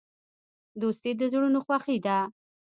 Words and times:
دوستي 0.81 1.11
د 1.19 1.21
زړونو 1.31 1.59
خوښي 1.65 1.97
ده. 2.05 2.17